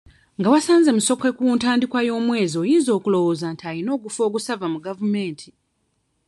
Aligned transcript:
Nga 0.39 0.47
wasanze 0.53 0.89
Musoke 0.97 1.29
ku 1.37 1.45
ntandikwa 1.57 1.99
y'omwezi 2.07 2.55
oyinza 2.63 2.91
okulowooza 2.97 3.45
nti 3.53 3.63
alina 3.69 3.89
ogufo 3.97 4.19
ogusava 4.27 4.65
mu 4.73 4.79
gavumenti. 4.85 5.49